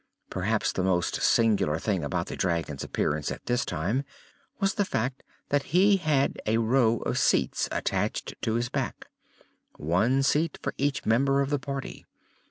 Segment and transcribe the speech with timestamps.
[0.31, 4.03] Perhaps the most singular thing about the dragon's appearance at this time
[4.59, 9.05] was the fact that he had a row of seats attached to his back,
[9.77, 12.07] one seat for each member of the party.